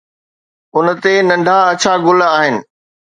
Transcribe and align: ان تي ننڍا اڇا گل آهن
ان 0.75 0.85
تي 1.03 1.13
ننڍا 1.27 1.57
اڇا 1.71 1.93
گل 2.05 2.19
آهن 2.35 2.55